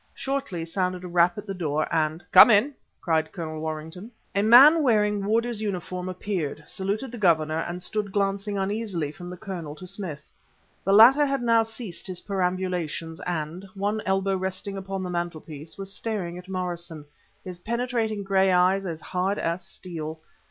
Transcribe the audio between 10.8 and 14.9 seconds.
The latter had now ceased his perambulations, and, one elbow resting